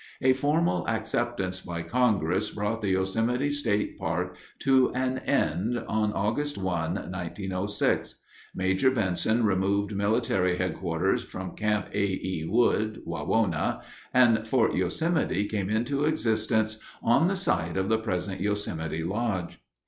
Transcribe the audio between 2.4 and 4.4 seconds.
brought the Yosemite State Park